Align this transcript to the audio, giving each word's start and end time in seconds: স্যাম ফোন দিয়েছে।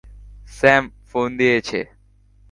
স্যাম 0.57 0.83
ফোন 1.09 1.29
দিয়েছে। 1.39 1.79